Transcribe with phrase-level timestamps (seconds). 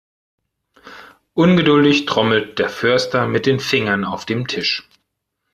[1.35, 4.89] Ungeduldig trommelt der Förster mit den Fingern auf dem Tisch.